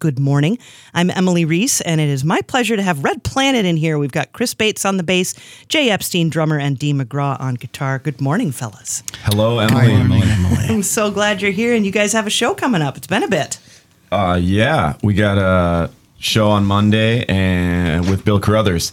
Good 0.00 0.20
morning. 0.20 0.58
I'm 0.94 1.10
Emily 1.10 1.44
Reese, 1.44 1.80
and 1.80 2.00
it 2.00 2.08
is 2.08 2.24
my 2.24 2.40
pleasure 2.42 2.76
to 2.76 2.82
have 2.84 3.02
Red 3.02 3.24
Planet 3.24 3.64
in 3.64 3.76
here. 3.76 3.98
We've 3.98 4.12
got 4.12 4.32
Chris 4.32 4.54
Bates 4.54 4.84
on 4.84 4.96
the 4.96 5.02
bass, 5.02 5.34
Jay 5.66 5.90
Epstein, 5.90 6.30
drummer, 6.30 6.56
and 6.56 6.78
Dean 6.78 7.00
Magraw 7.00 7.40
on 7.40 7.56
guitar. 7.56 7.98
Good 7.98 8.20
morning, 8.20 8.52
fellas. 8.52 9.02
Hello, 9.24 9.58
Emily. 9.58 9.90
Emily. 9.90 10.22
I'm 10.68 10.84
so 10.84 11.10
glad 11.10 11.42
you're 11.42 11.50
here, 11.50 11.74
and 11.74 11.84
you 11.84 11.90
guys 11.90 12.12
have 12.12 12.28
a 12.28 12.30
show 12.30 12.54
coming 12.54 12.80
up. 12.80 12.96
It's 12.96 13.08
been 13.08 13.24
a 13.24 13.28
bit. 13.28 13.58
Uh, 14.12 14.38
yeah, 14.40 14.94
we 15.02 15.14
got 15.14 15.36
a 15.36 15.90
show 16.20 16.48
on 16.48 16.64
Monday 16.64 17.24
and 17.24 18.08
with 18.08 18.24
Bill 18.24 18.38
Carrothers. 18.38 18.92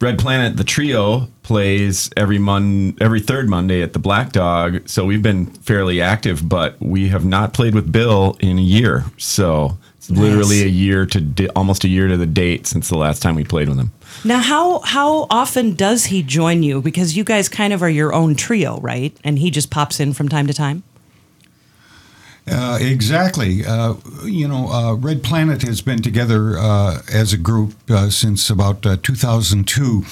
Red 0.00 0.18
Planet, 0.18 0.56
the 0.56 0.64
trio, 0.64 1.28
plays 1.44 2.10
every 2.16 2.38
mon 2.38 2.96
every 3.00 3.20
third 3.20 3.48
Monday 3.48 3.82
at 3.82 3.92
the 3.92 4.00
Black 4.00 4.32
Dog. 4.32 4.88
So 4.88 5.04
we've 5.04 5.22
been 5.22 5.46
fairly 5.46 6.00
active, 6.00 6.48
but 6.48 6.74
we 6.80 7.06
have 7.10 7.24
not 7.24 7.54
played 7.54 7.76
with 7.76 7.92
Bill 7.92 8.36
in 8.40 8.58
a 8.58 8.62
year. 8.62 9.04
So 9.16 9.78
it's 10.00 10.08
literally 10.08 10.62
a 10.62 10.66
year 10.66 11.04
to 11.04 11.20
di- 11.20 11.50
almost 11.50 11.84
a 11.84 11.88
year 11.88 12.08
to 12.08 12.16
the 12.16 12.24
date 12.24 12.66
since 12.66 12.88
the 12.88 12.96
last 12.96 13.20
time 13.20 13.34
we 13.34 13.44
played 13.44 13.68
with 13.68 13.78
him. 13.78 13.92
Now, 14.24 14.40
how 14.40 14.78
how 14.78 15.26
often 15.28 15.74
does 15.74 16.06
he 16.06 16.22
join 16.22 16.62
you? 16.62 16.80
Because 16.80 17.18
you 17.18 17.22
guys 17.22 17.50
kind 17.50 17.74
of 17.74 17.82
are 17.82 17.90
your 17.90 18.14
own 18.14 18.34
trio, 18.34 18.80
right? 18.80 19.14
And 19.22 19.38
he 19.38 19.50
just 19.50 19.70
pops 19.70 20.00
in 20.00 20.14
from 20.14 20.30
time 20.30 20.46
to 20.46 20.54
time. 20.54 20.84
Uh, 22.50 22.78
exactly. 22.80 23.62
Uh, 23.66 23.96
you 24.24 24.48
know, 24.48 24.68
uh, 24.70 24.94
Red 24.94 25.22
Planet 25.22 25.60
has 25.62 25.82
been 25.82 26.00
together 26.00 26.56
uh, 26.58 27.02
as 27.12 27.34
a 27.34 27.36
group 27.36 27.74
uh, 27.90 28.08
since 28.08 28.48
about 28.48 28.86
uh, 28.86 28.96
2002, 29.02 30.04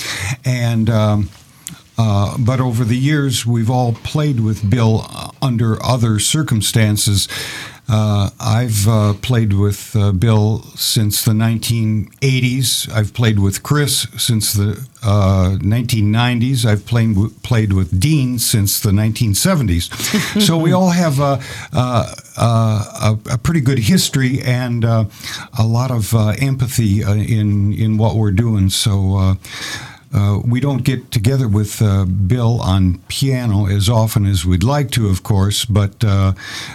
and. 0.44 0.90
Um, 0.90 1.30
uh, 2.00 2.38
but 2.38 2.60
over 2.60 2.84
the 2.84 2.96
years, 2.96 3.44
we've 3.44 3.68
all 3.68 3.92
played 3.92 4.38
with 4.38 4.70
Bill 4.70 5.04
uh, 5.10 5.32
under 5.42 5.82
other 5.82 6.20
circumstances. 6.20 7.26
Uh, 7.88 8.30
I've 8.38 8.86
uh, 8.86 9.14
played 9.14 9.54
with 9.54 9.96
uh, 9.96 10.12
Bill 10.12 10.62
since 10.76 11.24
the 11.24 11.32
1980s. 11.32 12.90
I've 12.92 13.14
played 13.14 13.38
with 13.38 13.62
Chris 13.62 14.06
since 14.16 14.52
the 14.52 14.86
uh, 15.02 15.56
1990s. 15.60 16.66
I've 16.66 16.84
played 16.84 17.14
w- 17.14 17.30
played 17.42 17.72
with 17.72 17.98
Dean 17.98 18.38
since 18.38 18.78
the 18.80 18.90
1970s. 18.90 20.40
so 20.40 20.58
we 20.58 20.72
all 20.72 20.90
have 20.90 21.18
a, 21.18 21.40
a, 21.72 22.06
a, 22.36 23.18
a 23.32 23.38
pretty 23.38 23.60
good 23.62 23.78
history 23.78 24.42
and 24.42 24.84
uh, 24.84 25.04
a 25.58 25.66
lot 25.66 25.90
of 25.90 26.14
uh, 26.14 26.34
empathy 26.38 27.02
uh, 27.02 27.14
in 27.14 27.72
in 27.72 27.96
what 27.96 28.16
we're 28.16 28.32
doing. 28.32 28.68
So. 28.70 29.36
Uh, 30.12 30.40
we 30.44 30.60
don't 30.60 30.84
get 30.84 31.10
together 31.10 31.48
with 31.48 31.82
uh, 31.82 32.04
Bill 32.04 32.60
on 32.62 32.98
piano 33.08 33.66
as 33.66 33.88
often 33.88 34.24
as 34.24 34.44
we'd 34.44 34.64
like 34.64 34.90
to, 34.92 35.08
of 35.08 35.22
course, 35.22 35.64
but 35.64 36.02
uh, 36.02 36.32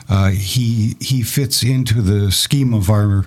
uh, 0.09 0.30
he 0.30 0.95
he 1.00 1.23
fits 1.23 1.64
into 1.64 2.02
the 2.02 2.31
scheme 2.31 2.73
of 2.73 2.90
our 2.90 3.25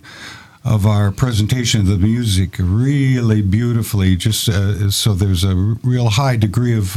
of 0.65 0.85
our 0.85 1.13
presentation 1.13 1.81
of 1.81 1.87
the 1.87 1.99
music 1.99 2.57
really 2.59 3.41
beautifully. 3.41 4.17
Just 4.17 4.49
uh, 4.49 4.91
so 4.91 5.13
there's 5.13 5.45
a 5.45 5.55
real 5.55 6.09
high 6.11 6.37
degree 6.37 6.77
of 6.77 6.97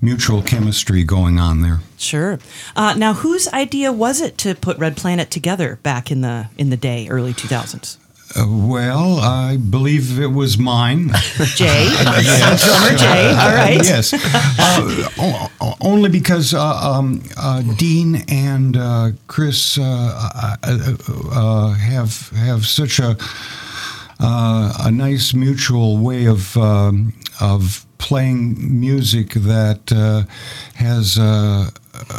mutual 0.00 0.42
chemistry 0.42 1.04
going 1.04 1.38
on 1.38 1.62
there. 1.62 1.80
Sure. 1.96 2.38
Now, 2.76 3.14
whose 3.14 3.46
idea 3.48 3.92
was 3.92 4.20
it 4.20 4.36
to 4.38 4.54
put 4.56 4.78
Red 4.78 4.96
Planet 4.96 5.30
together 5.30 5.78
back 5.84 6.10
in 6.10 6.22
the 6.22 6.48
in 6.58 6.70
the 6.70 6.76
day, 6.76 7.06
early 7.08 7.32
2000s? 7.32 7.98
Uh, 8.34 8.46
well, 8.48 9.18
I 9.20 9.56
believe 9.58 10.18
it 10.18 10.32
was 10.32 10.56
mine. 10.58 11.08
Jay, 11.54 11.88
drummer 12.02 12.96
Jay. 12.96 13.28
All 13.28 13.54
right. 13.54 13.80
yes. 13.84 14.12
Uh, 14.14 15.08
o- 15.18 15.50
o- 15.60 15.74
only 15.80 16.08
because 16.08 16.54
uh, 16.54 16.60
um, 16.64 17.22
uh, 17.36 17.62
Dean 17.76 18.22
and 18.28 18.76
uh, 18.76 19.10
Chris 19.26 19.76
uh, 19.78 19.82
uh, 19.82 20.56
uh, 20.62 20.94
uh, 21.30 21.74
have 21.74 22.30
have 22.30 22.64
such 22.66 22.98
a 23.00 23.16
uh, 24.20 24.72
a 24.84 24.90
nice 24.90 25.34
mutual 25.34 25.98
way 25.98 26.26
of 26.26 26.56
um, 26.56 27.12
of 27.40 27.84
playing 27.98 28.80
music 28.80 29.30
that 29.34 29.92
uh, 29.92 30.22
has 30.74 31.18
uh, 31.18 31.68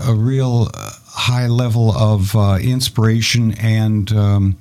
a 0.08 0.14
real 0.14 0.70
high 1.08 1.48
level 1.48 1.92
of 1.92 2.36
uh, 2.36 2.58
inspiration 2.62 3.54
and. 3.58 4.12
Um, 4.12 4.58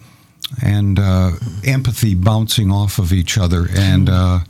and 0.61 0.99
uh, 0.99 1.31
empathy 1.65 2.15
bouncing 2.15 2.71
off 2.71 2.99
of 2.99 3.13
each 3.13 3.39
other, 3.39 3.67
and 3.75 4.11
uh, 4.11 4.41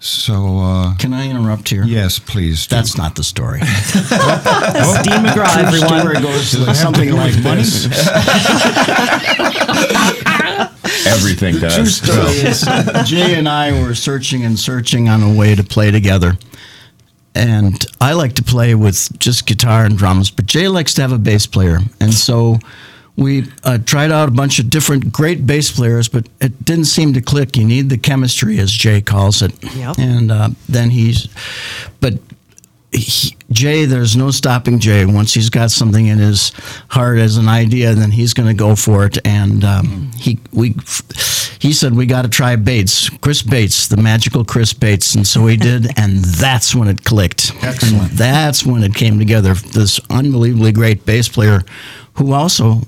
so 0.00 0.58
uh, 0.58 0.96
Can 0.96 1.12
I 1.14 1.28
interrupt 1.28 1.68
here? 1.68 1.84
yes, 1.84 2.18
please. 2.18 2.66
do. 2.66 2.74
That's 2.76 2.96
not 2.98 3.14
the 3.14 3.22
story. 3.24 3.60
That's 3.60 5.02
Dean 5.02 5.22
Magraw, 5.22 5.54
The 5.54 5.66
everyone. 5.66 6.00
story 6.00 6.20
goes 6.20 6.78
something 6.78 7.12
like 7.12 7.34
this. 7.34 7.86
Everything 11.06 11.52
True 11.58 11.68
does. 11.68 11.96
story 11.96 12.48
is 12.48 12.62
Jay 13.08 13.34
and 13.34 13.48
I 13.48 13.82
were 13.82 13.94
searching 13.94 14.44
and 14.44 14.58
searching 14.58 15.08
on 15.08 15.22
a 15.22 15.32
way 15.34 15.54
to 15.54 15.62
play 15.62 15.90
together. 15.90 16.36
And 17.34 17.84
I 18.00 18.12
like 18.12 18.34
to 18.34 18.42
play 18.42 18.74
with 18.74 19.18
just 19.18 19.46
guitar 19.46 19.84
and 19.84 19.96
drums, 19.96 20.30
but 20.30 20.46
Jay 20.46 20.68
likes 20.68 20.94
to 20.94 21.02
have 21.02 21.12
a 21.12 21.18
bass 21.18 21.46
player. 21.46 21.78
And 22.00 22.12
so 22.12 22.58
we 23.16 23.44
uh, 23.64 23.78
tried 23.78 24.10
out 24.10 24.28
a 24.28 24.32
bunch 24.32 24.58
of 24.58 24.70
different 24.70 25.12
great 25.12 25.46
bass 25.46 25.70
players, 25.70 26.08
but 26.08 26.28
it 26.40 26.64
didn't 26.64 26.86
seem 26.86 27.12
to 27.14 27.20
click. 27.20 27.56
You 27.56 27.64
need 27.64 27.90
the 27.90 27.98
chemistry, 27.98 28.58
as 28.58 28.72
Jay 28.72 29.00
calls 29.00 29.42
it. 29.42 29.52
Yep. 29.74 29.98
And 29.98 30.32
uh, 30.32 30.50
then 30.68 30.90
he's, 30.90 31.28
but 32.00 32.14
he, 32.92 33.36
Jay, 33.50 33.84
there's 33.84 34.16
no 34.16 34.30
stopping 34.30 34.78
Jay. 34.78 35.04
Once 35.04 35.34
he's 35.34 35.50
got 35.50 35.70
something 35.70 36.06
in 36.06 36.18
his 36.18 36.52
heart 36.88 37.18
as 37.18 37.36
an 37.36 37.48
idea, 37.48 37.94
then 37.94 38.10
he's 38.10 38.34
going 38.34 38.48
to 38.48 38.54
go 38.54 38.76
for 38.76 39.06
it. 39.06 39.18
And 39.26 39.64
um, 39.64 40.10
he 40.16 40.38
we 40.52 40.74
he 41.58 41.72
said 41.72 41.94
we 41.94 42.06
got 42.06 42.22
to 42.22 42.28
try 42.28 42.56
Bates, 42.56 43.08
Chris 43.08 43.42
Bates, 43.42 43.88
the 43.88 43.96
magical 43.96 44.44
Chris 44.44 44.72
Bates, 44.72 45.14
and 45.14 45.26
so 45.26 45.46
he 45.46 45.56
did, 45.56 45.86
and 45.98 46.18
that's 46.18 46.74
when 46.74 46.88
it 46.88 47.04
clicked. 47.04 47.52
Excellent. 47.62 48.10
And 48.10 48.18
that's 48.18 48.64
when 48.64 48.82
it 48.82 48.94
came 48.94 49.18
together. 49.18 49.54
This 49.54 50.00
unbelievably 50.10 50.72
great 50.72 51.06
bass 51.06 51.28
player, 51.28 51.62
who 52.14 52.32
also, 52.32 52.82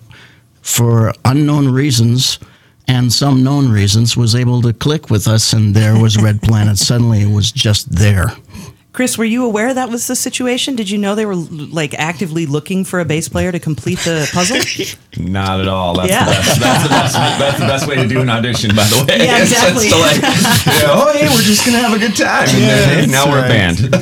for 0.62 1.12
unknown 1.24 1.68
reasons. 1.68 2.38
And 2.86 3.10
some 3.10 3.42
known 3.42 3.70
reasons 3.72 4.14
was 4.14 4.34
able 4.34 4.60
to 4.60 4.74
click 4.74 5.08
with 5.08 5.26
us, 5.26 5.54
and 5.54 5.74
there 5.74 5.98
was 5.98 6.20
Red 6.20 6.42
Planet. 6.42 6.76
Suddenly, 6.76 7.22
it 7.22 7.32
was 7.34 7.50
just 7.50 7.90
there. 7.96 8.26
Chris, 8.92 9.16
were 9.18 9.24
you 9.24 9.42
aware 9.44 9.72
that 9.74 9.88
was 9.88 10.06
the 10.06 10.14
situation? 10.14 10.76
Did 10.76 10.90
you 10.90 10.98
know 10.98 11.14
they 11.14 11.24
were 11.26 11.34
like 11.34 11.94
actively 11.94 12.44
looking 12.46 12.84
for 12.84 13.00
a 13.00 13.04
bass 13.06 13.26
player 13.28 13.50
to 13.50 13.58
complete 13.58 13.98
the 14.00 14.28
puzzle? 14.32 14.58
Not 15.18 15.60
at 15.62 15.66
all. 15.68 15.94
That's, 15.96 16.10
Yeah. 16.10 16.24
the 16.26 16.30
best, 16.30 16.60
that's, 16.60 16.82
the 16.84 16.88
best, 16.90 17.14
that's 17.38 17.58
the 17.58 17.66
best 17.66 17.86
way 17.88 17.94
to 17.96 18.06
do 18.06 18.20
an 18.20 18.28
audition, 18.28 18.76
by 18.76 18.84
the 18.84 19.04
way. 19.08 19.16
Yeah, 19.24 19.38
It's 19.42 19.50
exactly. 19.50 19.88
to 19.88 19.96
like, 19.96 20.20
yeah, 20.22 20.92
oh, 20.92 21.10
hey, 21.12 21.26
we're 21.28 21.40
just 21.42 21.64
going 21.64 21.74
to 21.76 21.82
have 21.82 21.94
a 21.96 21.98
good 21.98 22.14
time. 22.14 22.48
And 22.50 22.62
then, 22.62 22.98
hey, 23.00 23.06
now 23.10 23.26
we're 23.30 23.38
a 23.44 23.48
that's 23.48 23.80
band. 23.80 23.94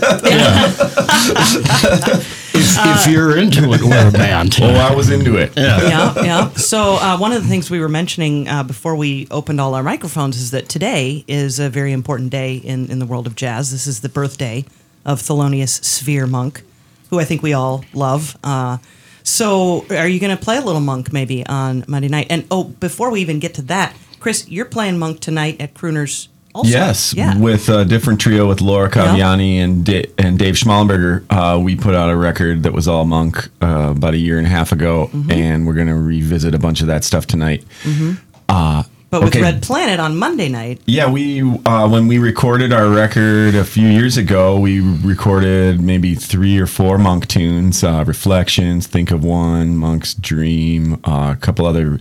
If, 2.54 3.06
if 3.06 3.12
you're 3.12 3.38
into 3.38 3.72
it, 3.72 3.82
we're 3.82 4.08
a 4.08 4.12
band. 4.24 4.56
Oh, 4.60 4.74
I 4.74 4.94
was 4.94 5.10
into 5.10 5.36
it. 5.36 5.52
yeah, 5.56 6.14
yeah. 6.22 6.50
So 6.50 6.94
uh, 6.94 7.18
one 7.18 7.32
of 7.32 7.42
the 7.42 7.48
things 7.48 7.70
we 7.70 7.80
were 7.80 7.88
mentioning 7.88 8.48
uh, 8.48 8.62
before 8.62 8.94
we 8.96 9.26
opened 9.30 9.60
all 9.60 9.74
our 9.74 9.82
microphones 9.82 10.36
is 10.36 10.50
that 10.50 10.68
today 10.68 11.24
is 11.26 11.58
a 11.58 11.68
very 11.70 11.92
important 11.92 12.30
day 12.30 12.56
in, 12.56 12.90
in 12.90 12.98
the 12.98 13.06
world 13.06 13.26
of 13.26 13.36
jazz. 13.36 13.70
This 13.72 13.86
is 13.86 14.00
the 14.00 14.08
birthday 14.08 14.64
of 15.04 15.20
Thelonious 15.20 15.82
Sphere 15.84 16.26
Monk, 16.26 16.62
who 17.10 17.18
I 17.18 17.24
think 17.24 17.42
we 17.42 17.52
all 17.52 17.84
love. 17.94 18.36
Uh, 18.44 18.78
so 19.22 19.84
are 19.90 20.08
you 20.08 20.20
going 20.20 20.36
to 20.36 20.42
play 20.42 20.56
a 20.56 20.60
little 20.60 20.80
Monk 20.80 21.12
maybe 21.12 21.46
on 21.46 21.84
Monday 21.88 22.08
night? 22.08 22.26
And 22.30 22.46
oh, 22.50 22.64
before 22.64 23.10
we 23.10 23.20
even 23.20 23.38
get 23.38 23.54
to 23.54 23.62
that, 23.62 23.94
Chris, 24.20 24.48
you're 24.48 24.64
playing 24.66 24.98
Monk 24.98 25.20
tonight 25.20 25.60
at 25.60 25.74
Crooners. 25.74 26.28
Also. 26.54 26.68
Yes, 26.70 27.14
Yeah. 27.16 27.36
with 27.38 27.68
a 27.70 27.84
different 27.84 28.20
trio 28.20 28.46
with 28.46 28.60
Laura 28.60 28.90
Caviani 28.90 29.56
and 29.56 29.84
da- 29.84 30.04
and 30.18 30.38
Dave 30.38 30.54
Schmalenberger. 30.54 31.24
Uh, 31.30 31.58
we 31.58 31.76
put 31.76 31.94
out 31.94 32.10
a 32.10 32.16
record 32.16 32.62
that 32.64 32.72
was 32.74 32.86
all 32.86 33.04
Monk 33.06 33.48
uh, 33.62 33.92
about 33.96 34.12
a 34.14 34.18
year 34.18 34.36
and 34.38 34.46
a 34.46 34.50
half 34.50 34.70
ago, 34.72 35.08
Mm-hmm. 35.14 35.30
and 35.30 35.66
we're 35.66 35.72
going 35.74 35.86
to 35.88 35.94
revisit 35.94 36.54
a 36.54 36.58
bunch 36.58 36.80
of 36.82 36.88
that 36.88 37.04
stuff 37.04 37.26
tonight. 37.26 37.64
Uh, 38.48 38.82
but 39.10 39.20
with 39.22 39.30
okay. 39.36 39.42
Red 39.42 39.62
Planet 39.62 40.00
on 40.00 40.16
Monday 40.16 40.48
night. 40.48 40.80
Yeah, 40.86 41.10
we 41.10 41.42
uh, 41.42 41.88
when 41.88 42.06
we 42.06 42.18
recorded 42.18 42.72
our 42.72 42.88
record 42.88 43.54
a 43.54 43.64
few 43.64 43.86
years 43.88 44.16
ago, 44.16 44.58
we 44.58 44.80
recorded 44.80 45.80
maybe 45.82 46.14
three 46.14 46.58
or 46.58 46.66
four 46.66 46.96
Monk 46.98 47.28
tunes: 47.28 47.84
uh, 47.84 48.04
"Reflections," 48.06 48.86
"Think 48.86 49.10
of 49.10 49.22
One," 49.24 49.76
"Monk's 49.76 50.14
Dream," 50.14 50.94
uh, 51.04 51.34
a 51.34 51.38
couple 51.40 51.66
other 51.66 51.98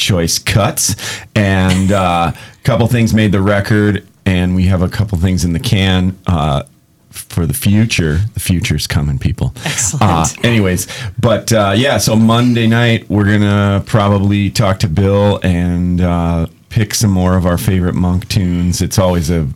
choice 0.00 0.38
cuts, 0.38 0.96
and 1.34 1.92
uh, 1.92 2.32
a 2.32 2.62
couple 2.64 2.86
things 2.88 3.14
made 3.14 3.32
the 3.32 3.40
record. 3.40 4.06
And 4.26 4.54
we 4.54 4.64
have 4.64 4.82
a 4.82 4.88
couple 4.88 5.18
things 5.18 5.44
in 5.44 5.52
the 5.52 5.60
can 5.60 6.16
uh, 6.26 6.62
for 7.10 7.46
the 7.46 7.54
future. 7.54 8.18
The 8.34 8.40
future's 8.40 8.86
coming, 8.86 9.18
people. 9.18 9.52
Excellent. 9.64 10.02
Uh, 10.02 10.24
anyways, 10.42 10.86
but 11.18 11.52
uh, 11.52 11.74
yeah, 11.76 11.98
so 11.98 12.16
Monday 12.16 12.66
night 12.66 13.08
we're 13.08 13.24
gonna 13.24 13.82
probably 13.86 14.50
talk 14.50 14.78
to 14.80 14.88
Bill 14.88 15.40
and 15.42 16.00
uh, 16.00 16.46
pick 16.68 16.94
some 16.94 17.10
more 17.10 17.36
of 17.36 17.46
our 17.46 17.58
favorite 17.58 17.94
Monk 17.94 18.28
tunes. 18.28 18.80
It's 18.80 18.98
always 18.98 19.30
a 19.30 19.48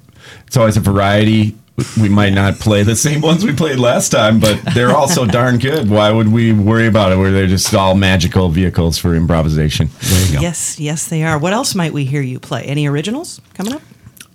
it's 0.46 0.56
always 0.56 0.76
a 0.76 0.80
variety 0.80 1.56
we 2.00 2.08
might 2.08 2.32
not 2.32 2.60
play 2.60 2.84
the 2.84 2.94
same 2.94 3.20
ones 3.20 3.44
we 3.44 3.52
played 3.52 3.80
last 3.80 4.10
time, 4.10 4.38
but 4.38 4.60
they're 4.74 4.94
also 4.94 5.26
darn 5.26 5.58
good. 5.58 5.90
Why 5.90 6.12
would 6.12 6.32
we 6.32 6.52
worry 6.52 6.86
about 6.86 7.10
it? 7.10 7.16
Where 7.16 7.32
they're 7.32 7.48
just 7.48 7.74
all 7.74 7.96
magical 7.96 8.48
vehicles 8.48 8.96
for 8.96 9.14
improvisation. 9.14 9.90
There 10.00 10.26
you 10.26 10.32
go. 10.34 10.40
Yes, 10.40 10.78
yes, 10.78 11.08
they 11.08 11.24
are. 11.24 11.36
What 11.38 11.52
else 11.52 11.74
might 11.74 11.92
we 11.92 12.04
hear 12.04 12.22
you 12.22 12.38
play? 12.38 12.62
Any 12.62 12.86
originals 12.86 13.40
coming 13.54 13.74
up? 13.74 13.82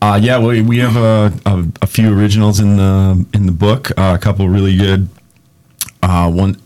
Uh, 0.02 0.20
yeah, 0.22 0.40
we, 0.40 0.62
we 0.62 0.80
have 0.80 0.96
a, 0.96 1.34
a, 1.46 1.66
a 1.82 1.88
few 1.88 2.14
originals 2.18 2.60
in 2.60 2.78
the 2.78 3.26
in 3.34 3.46
the 3.46 3.52
book. 3.52 3.92
Uh, 3.98 4.16
a 4.18 4.20
couple 4.20 4.48
really 4.50 4.78
good. 4.78 5.08
Uh, 6.04 6.30
one 6.32 6.58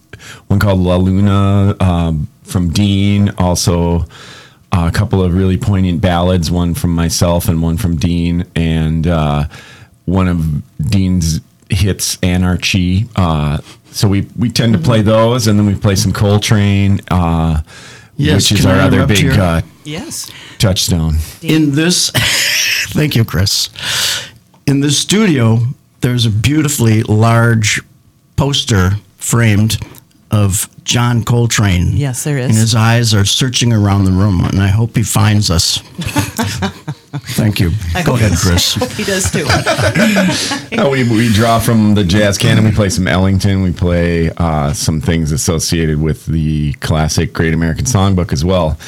one 0.47 0.59
called 0.59 0.79
La 0.79 0.95
Luna 0.95 1.75
um, 1.79 2.27
from 2.43 2.69
Dean. 2.69 3.29
Also, 3.37 4.01
uh, 4.71 4.87
a 4.87 4.91
couple 4.91 5.23
of 5.23 5.33
really 5.35 5.57
poignant 5.57 6.01
ballads. 6.01 6.49
One 6.49 6.73
from 6.73 6.91
myself 6.95 7.47
and 7.47 7.61
one 7.61 7.77
from 7.77 7.95
Dean. 7.95 8.45
And 8.55 9.07
uh, 9.07 9.45
one 10.05 10.27
of 10.27 10.63
Dean's 10.89 11.39
hits, 11.69 12.17
Anarchy. 12.21 13.07
Uh, 13.15 13.59
so 13.91 14.07
we 14.07 14.27
we 14.37 14.49
tend 14.49 14.73
to 14.73 14.79
play 14.79 15.01
those, 15.01 15.47
and 15.47 15.57
then 15.59 15.65
we 15.65 15.75
play 15.75 15.95
some 15.95 16.11
Coltrane, 16.11 16.99
uh, 17.09 17.61
Yes, 18.15 18.51
which 18.51 18.59
is 18.59 18.65
can 18.65 18.71
our 18.75 18.77
I 18.81 18.83
other 18.85 18.97
interrupt 18.97 19.09
big 19.09 19.17
here? 19.19 19.31
uh, 19.41 19.61
Yes. 19.85 20.29
touchstone. 20.59 21.15
In 21.41 21.71
this, 21.73 22.09
thank 22.91 23.15
you, 23.15 23.25
Chris. 23.25 23.69
In 24.67 24.79
this 24.81 24.97
studio, 24.97 25.59
there's 26.01 26.25
a 26.25 26.29
beautifully 26.29 27.03
large 27.03 27.81
poster 28.35 28.91
framed 29.17 29.77
of 30.31 30.69
John 30.83 31.23
Coltrane. 31.23 31.95
Yes, 31.97 32.23
there 32.23 32.37
is. 32.37 32.49
And 32.49 32.55
his 32.57 32.75
eyes 32.75 33.13
are 33.13 33.25
searching 33.25 33.73
around 33.73 34.05
the 34.05 34.11
room, 34.11 34.41
and 34.41 34.61
I 34.61 34.67
hope 34.67 34.95
he 34.95 35.03
finds 35.03 35.49
us. 35.51 35.79
Thank 37.13 37.59
you. 37.59 37.71
Go 38.05 38.15
ahead, 38.15 38.31
Chris. 38.37 38.73
he 38.97 39.03
does 39.03 39.31
too. 39.31 39.45
No, 40.75 40.89
we, 40.91 41.07
we 41.07 41.31
draw 41.31 41.59
from 41.59 41.93
the 41.93 42.03
jazz 42.03 42.37
canon. 42.37 42.63
We 42.65 42.71
play 42.71 42.89
some 42.89 43.07
Ellington. 43.07 43.61
We 43.61 43.71
play 43.71 44.31
uh, 44.37 44.73
some 44.73 44.99
things 44.99 45.31
associated 45.31 46.01
with 46.01 46.25
the 46.25 46.73
classic 46.73 47.31
Great 47.31 47.53
American 47.53 47.85
Songbook 47.85 48.33
as 48.33 48.43
well. 48.43 48.79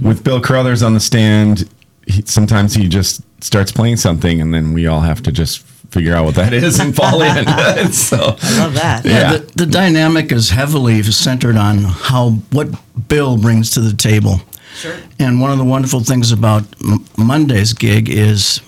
With 0.00 0.24
Bill 0.24 0.40
Carrothers 0.40 0.82
on 0.82 0.94
the 0.94 1.00
stand, 1.00 1.68
he, 2.06 2.22
sometimes 2.22 2.74
he 2.74 2.88
just 2.88 3.22
starts 3.42 3.70
playing 3.70 3.96
something, 3.98 4.40
and 4.40 4.54
then 4.54 4.72
we 4.72 4.86
all 4.86 5.00
have 5.00 5.22
to 5.22 5.32
just 5.32 5.60
figure 5.90 6.14
out 6.14 6.24
what 6.24 6.34
that 6.34 6.52
is 6.52 6.80
and 6.80 6.96
fall 6.96 7.22
in. 7.22 7.44
so, 7.92 8.16
I 8.16 8.58
Love 8.58 8.74
that. 8.74 9.02
Yeah. 9.04 9.36
The, 9.36 9.52
the 9.56 9.66
dynamic 9.66 10.32
is 10.32 10.50
heavily 10.50 11.02
centered 11.02 11.56
on 11.56 11.78
how 11.84 12.30
what 12.50 12.68
Bill 13.08 13.36
brings 13.36 13.70
to 13.72 13.80
the 13.80 13.94
table. 13.94 14.40
Sure. 14.74 14.96
And 15.18 15.40
one 15.40 15.50
of 15.50 15.58
the 15.58 15.64
wonderful 15.64 16.00
things 16.00 16.32
about 16.32 16.64
M- 16.84 17.04
Monday's 17.16 17.72
gig 17.72 18.08
is 18.08 18.60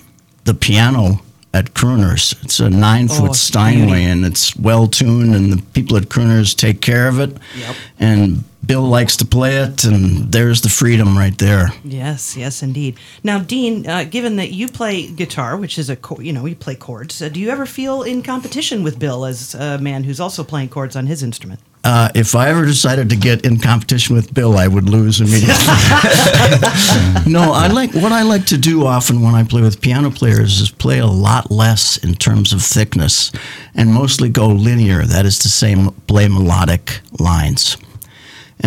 the 0.45 0.53
piano 0.53 1.21
at 1.53 1.73
Crooners. 1.73 2.35
It's 2.43 2.59
a 2.59 2.69
nine 2.69 3.07
foot 3.07 3.29
Oh, 3.31 3.33
Steinway 3.33 3.85
beauty. 3.87 4.03
and 4.03 4.25
it's 4.25 4.55
well 4.55 4.87
tuned, 4.87 5.35
and 5.35 5.51
the 5.51 5.61
people 5.73 5.97
at 5.97 6.03
Crooners 6.03 6.55
take 6.55 6.81
care 6.81 7.07
of 7.07 7.19
it. 7.19 7.31
Yep. 7.57 7.75
And 7.99 8.43
Bill 8.67 8.81
likes 8.83 9.15
to 9.17 9.25
play 9.25 9.57
it, 9.57 9.85
and 9.85 10.31
there's 10.31 10.61
the 10.61 10.69
freedom 10.69 11.17
right 11.17 11.37
there. 11.37 11.69
Yes, 11.83 12.35
yes, 12.35 12.61
indeed. 12.61 12.97
Now, 13.23 13.39
Dean, 13.39 13.87
uh, 13.87 14.03
given 14.03 14.35
that 14.35 14.51
you 14.51 14.67
play 14.67 15.07
guitar, 15.07 15.55
which 15.55 15.79
is 15.79 15.89
a 15.89 15.97
you 16.19 16.33
know 16.33 16.45
you 16.45 16.55
play 16.55 16.75
chords, 16.75 17.21
uh, 17.21 17.29
do 17.29 17.39
you 17.39 17.49
ever 17.49 17.65
feel 17.65 18.03
in 18.03 18.21
competition 18.21 18.83
with 18.83 18.99
Bill 18.99 19.25
as 19.25 19.55
a 19.55 19.77
man 19.77 20.03
who's 20.03 20.19
also 20.19 20.43
playing 20.43 20.69
chords 20.69 20.97
on 20.97 21.07
his 21.07 21.23
instrument? 21.23 21.61
Uh, 21.83 22.09
if 22.13 22.35
I 22.35 22.49
ever 22.49 22.65
decided 22.65 23.09
to 23.11 23.15
get 23.15 23.45
in 23.45 23.59
competition 23.59 24.13
with 24.17 24.33
Bill, 24.33 24.57
I 24.57 24.67
would 24.67 24.89
lose 24.89 25.21
immediately. 25.21 25.53
no, 27.31 27.53
I 27.53 27.69
like 27.71 27.93
what 27.93 28.11
I 28.11 28.23
like 28.23 28.45
to 28.47 28.57
do 28.57 28.85
often 28.85 29.21
when 29.21 29.33
I 29.33 29.43
play 29.43 29.61
with 29.61 29.79
piano 29.79 30.11
players 30.11 30.59
is 30.59 30.69
play 30.69 30.99
a 30.99 31.07
lot 31.07 31.49
less 31.49 31.95
in 31.95 32.15
terms 32.15 32.51
of 32.51 32.61
thickness, 32.61 33.31
and 33.73 33.93
mostly 33.93 34.27
go 34.27 34.47
linear. 34.47 35.05
That 35.05 35.25
is 35.25 35.39
to 35.39 35.47
say, 35.47 35.75
play 36.07 36.27
melodic 36.27 36.99
lines. 37.19 37.77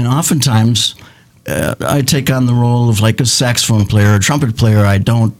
And 0.00 0.08
oftentimes, 0.08 0.94
uh, 1.46 1.74
I 1.80 2.00
take 2.00 2.30
on 2.30 2.46
the 2.46 2.54
role 2.54 2.88
of 2.88 3.00
like 3.00 3.20
a 3.20 3.26
saxophone 3.26 3.84
player, 3.84 4.14
a 4.14 4.18
trumpet 4.18 4.56
player. 4.56 4.78
I 4.78 4.96
don't. 4.96 5.34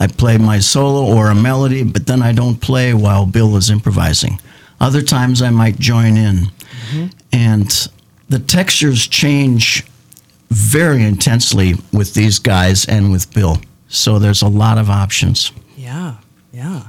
I 0.00 0.08
play 0.08 0.36
my 0.36 0.58
solo 0.58 1.06
or 1.06 1.28
a 1.28 1.34
melody, 1.36 1.84
but 1.84 2.04
then 2.08 2.20
I 2.20 2.32
don't 2.32 2.60
play 2.60 2.92
while 2.92 3.24
Bill 3.24 3.56
is 3.56 3.70
improvising. 3.70 4.40
Other 4.80 5.00
times 5.00 5.42
I 5.42 5.50
might 5.50 5.78
join 5.78 6.16
in. 6.16 6.46
And 7.32 7.88
the 8.28 8.40
textures 8.40 9.06
change 9.06 9.86
very 10.50 11.04
intensely 11.04 11.74
with 11.92 12.14
these 12.14 12.40
guys 12.40 12.84
and 12.86 13.12
with 13.12 13.32
Bill. 13.32 13.58
So 13.86 14.18
there's 14.18 14.42
a 14.42 14.48
lot 14.48 14.76
of 14.76 14.90
options. 14.90 15.52
Yeah, 15.76 16.16
yeah. 16.52 16.88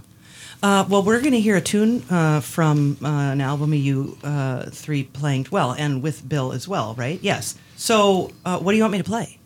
Uh, 0.61 0.85
well, 0.89 1.01
we're 1.03 1.21
going 1.21 1.31
to 1.31 1.39
hear 1.39 1.55
a 1.55 1.61
tune 1.61 2.03
uh, 2.09 2.41
from 2.41 2.97
uh, 3.01 3.07
an 3.07 3.39
album 3.39 3.71
of 3.71 3.79
you 3.79 4.17
uh, 4.23 4.65
three 4.69 5.03
playing 5.03 5.47
well, 5.51 5.71
and 5.71 6.03
with 6.03 6.27
Bill 6.27 6.51
as 6.51 6.67
well, 6.67 6.95
right? 6.95 7.17
Yes. 7.21 7.55
So, 7.77 8.31
uh, 8.43 8.59
what 8.59 8.71
do 8.73 8.77
you 8.77 8.83
want 8.83 8.91
me 8.91 8.97
to 8.97 9.03
play? 9.05 9.37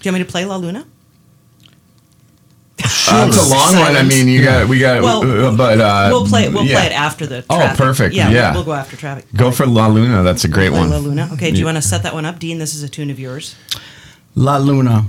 Do 0.00 0.08
you 0.08 0.12
want 0.12 0.20
me 0.22 0.24
to 0.26 0.30
play 0.32 0.44
La 0.44 0.56
Luna? 0.56 0.86
Uh, 3.06 3.26
it's 3.28 3.36
a 3.36 3.50
long 3.54 3.76
one. 3.76 3.94
I 3.96 4.02
mean, 4.02 4.28
you 4.28 4.42
got 4.42 4.66
we 4.66 4.78
got, 4.78 5.02
Well, 5.02 5.22
uh, 5.48 5.54
but 5.54 5.78
uh, 5.78 6.08
we'll 6.10 6.26
play. 6.26 6.48
We'll 6.48 6.64
yeah. 6.64 6.78
play 6.78 6.86
it 6.86 6.92
after 6.92 7.26
the. 7.26 7.44
Oh, 7.50 7.74
perfect. 7.76 8.14
Yeah, 8.14 8.28
we'll- 8.28 8.34
Yeah. 8.34 8.54
We'll, 8.54 8.64
go 8.64 8.72
after 8.72 8.96
traffic. 8.96 9.26
Go 9.36 9.50
for 9.50 9.66
La 9.66 9.88
Luna. 9.88 10.22
That's 10.22 10.44
a 10.44 10.48
great 10.48 10.70
Play 10.70 10.80
one. 10.80 10.88
La 10.90 10.96
Luna. 10.96 11.28
Okay. 11.34 11.50
Do 11.50 11.58
you 11.58 11.64
Yeah. 11.64 11.64
want 11.66 11.76
to 11.76 11.82
set 11.82 12.02
that 12.04 12.14
one 12.14 12.24
up, 12.24 12.38
Dean? 12.38 12.56
This 12.58 12.74
is 12.74 12.82
a 12.82 12.88
tune 12.88 13.10
of 13.10 13.20
yours. 13.20 13.56
La 14.34 14.56
Luna. 14.56 15.04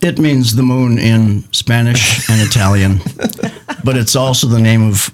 It 0.00 0.18
means 0.18 0.56
the 0.56 0.62
moon 0.62 0.98
in 0.98 1.44
Spanish 1.52 2.28
and 2.30 2.40
Italian, 2.40 3.00
but 3.84 3.96
it's 3.96 4.16
also 4.16 4.46
the 4.46 4.60
name 4.60 4.88
of 4.88 5.10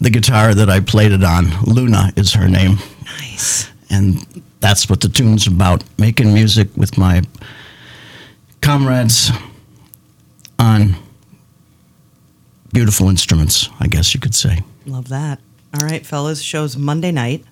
the 0.00 0.10
guitar 0.10 0.54
that 0.54 0.70
I 0.70 0.80
played 0.80 1.12
it 1.12 1.24
on. 1.24 1.50
Luna 1.64 2.12
is 2.16 2.32
her 2.34 2.48
name. 2.48 2.78
Nice. 3.20 3.68
and 3.90 4.42
that's 4.60 4.88
what 4.90 5.00
the 5.00 5.08
tune's 5.08 5.46
about 5.46 5.82
making 5.98 6.34
music 6.34 6.68
with 6.76 6.98
my 6.98 7.22
comrades 8.60 9.30
on 10.58 10.94
beautiful 12.72 13.08
instruments 13.08 13.68
i 13.80 13.86
guess 13.86 14.12
you 14.14 14.20
could 14.20 14.34
say 14.34 14.58
Love 14.86 15.08
that. 15.08 15.38
All 15.74 15.86
right, 15.86 16.04
fellas. 16.06 16.40
Show's 16.40 16.74
Monday 16.76 17.12
night, 17.12 17.44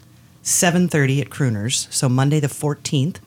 seven 0.43 0.89
thirty 0.89 1.21
at 1.21 1.29
Crooners. 1.29 1.87
So 1.93 2.09
Monday 2.09 2.41
the 2.41 2.49
fourteenth. 2.49 3.21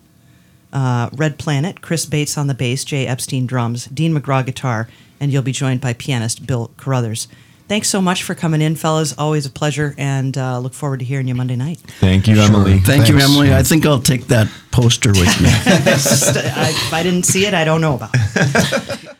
Uh, 0.71 1.09
Red 1.13 1.37
Planet, 1.39 1.81
Chris 1.81 2.05
Bates 2.05 2.37
on 2.37 2.47
the 2.47 2.53
bass, 2.53 2.83
Jay 2.83 3.07
Epstein 3.07 3.45
drums, 3.47 3.85
Dean 3.85 4.13
Magraw 4.13 4.45
guitar, 4.45 4.87
and 5.19 5.31
you'll 5.31 5.41
be 5.43 5.51
joined 5.51 5.81
by 5.81 5.93
pianist 5.93 6.45
Bill 6.45 6.71
Carrothers. 6.77 7.27
Thanks 7.67 7.87
so 7.87 8.01
much 8.01 8.23
for 8.23 8.33
coming 8.33 8.61
in, 8.61 8.75
fellas. 8.75 9.15
Always 9.17 9.45
a 9.45 9.49
pleasure, 9.51 9.93
and 9.97 10.35
uh, 10.37 10.57
look 10.59 10.73
forward 10.73 10.99
to 10.99 11.05
hearing 11.05 11.27
you 11.27 11.35
Monday 11.35 11.55
night. 11.55 11.79
Thank 11.99 12.27
you, 12.27 12.39
Emily. 12.41 12.79
thank 12.79 13.07
you 13.09 13.17
emily 13.19 13.53
i 13.53 13.61
think 13.61 13.85
i'll 13.85 13.99
take 14.01 14.25
that 14.27 14.47
poster 14.71 15.09
with 15.11 15.41
me 15.41 15.49
I, 15.51 16.69
if 16.69 16.93
I 16.93 17.03
didn't 17.03 17.23
see 17.23 17.45
it, 17.45 17.53
I 17.53 17.63
don't 17.65 17.81
know 17.81 17.95
about. 17.95 18.09
it. 18.13 19.09